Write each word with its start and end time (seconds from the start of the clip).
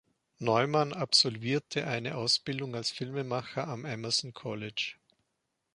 Neumann 0.39 0.93
absolvierte 0.93 1.85
eine 1.85 2.15
Ausbildung 2.15 2.73
als 2.73 2.89
Filmemacher 2.89 3.67
am 3.67 3.85
"Emerson 3.85 4.33
College". 4.33 4.95